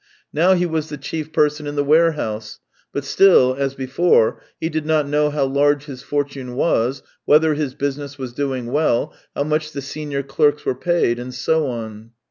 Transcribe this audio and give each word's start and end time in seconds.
Now 0.33 0.53
he 0.53 0.65
was 0.65 0.89
the 0.89 0.97
chief 0.97 1.31
person 1.31 1.67
in 1.67 1.75
the 1.75 1.83
warehouse, 1.83 2.59
but 2.91 3.03
still, 3.05 3.53
as 3.53 3.75
before, 3.75 4.41
he 4.59 4.67
did 4.67 4.83
not 4.83 5.07
know 5.07 5.29
how 5.29 5.45
large 5.45 5.85
his 5.85 6.01
fortune 6.01 6.55
was, 6.55 7.03
whether 7.25 7.53
his 7.53 7.75
business 7.75 8.17
was 8.17 8.33
doing 8.33 8.71
well, 8.71 9.13
how 9.35 9.43
much 9.43 9.73
the 9.73 9.79
senior 9.83 10.23
clerks 10.23 10.65
were 10.65 10.73
paid, 10.73 11.19
and 11.19 11.35
so 11.35 11.67
on. 11.67 12.13